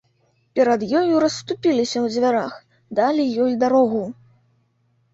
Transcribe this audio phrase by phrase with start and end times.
[0.59, 2.59] Перад ёю расступіліся ў дзвярах,
[3.03, 4.05] далі ёй дарогу.